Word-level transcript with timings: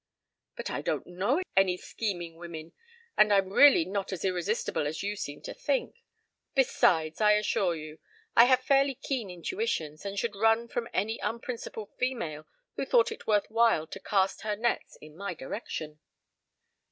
"But 0.55 0.71
I 0.71 0.81
don't 0.81 1.05
know 1.05 1.43
any 1.55 1.77
scheming 1.77 2.37
women 2.37 2.71
and 3.15 3.31
I'm 3.31 3.51
really 3.53 3.85
not 3.85 4.11
as 4.11 4.25
irresistible 4.25 4.87
as 4.87 5.03
you 5.03 5.15
seem 5.15 5.43
to 5.43 5.53
think. 5.53 5.97
Besides, 6.55 7.21
I 7.21 7.33
assure 7.33 7.75
you, 7.75 7.99
I 8.35 8.45
have 8.45 8.61
fairly 8.63 8.95
keen 8.95 9.29
intuitions 9.29 10.03
and 10.03 10.17
should 10.17 10.35
run 10.35 10.67
from 10.67 10.89
any 10.91 11.19
unprincipled 11.19 11.91
female 11.99 12.47
who 12.77 12.83
thought 12.83 13.11
it 13.11 13.27
worth 13.27 13.45
while 13.51 13.85
to 13.85 13.99
cast 13.99 14.41
her 14.41 14.55
nets 14.55 14.97
in 15.01 15.15
my 15.15 15.35
direction." 15.35 15.99